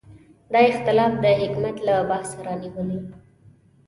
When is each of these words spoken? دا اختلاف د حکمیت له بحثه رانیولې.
دا 0.53 0.59
اختلاف 0.71 1.11
د 1.23 1.25
حکمیت 1.41 1.77
له 1.87 1.95
بحثه 2.09 2.37
رانیولې. 2.45 2.99